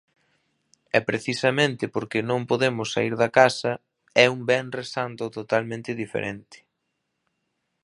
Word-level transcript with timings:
E 0.97 0.99
precisamente 1.09 1.83
porque 1.95 2.19
non 2.29 2.41
podemos 2.51 2.87
saír 2.93 3.13
da 3.21 3.29
casa, 3.39 3.71
é 4.23 4.25
un 4.35 4.41
Venres 4.49 4.87
Santo 4.95 5.25
totalmente 5.37 5.97
diferente. 6.01 6.57